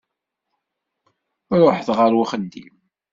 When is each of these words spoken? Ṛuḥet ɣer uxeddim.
Ṛuḥet 1.59 1.87
ɣer 1.97 2.11
uxeddim. 2.21 2.75